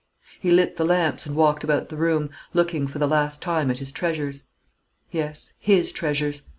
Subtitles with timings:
[0.39, 3.77] He lit the lamps and walked about the room, looking for the last time at
[3.77, 4.45] his treasures.
[5.11, 6.41] Yes, his treasures.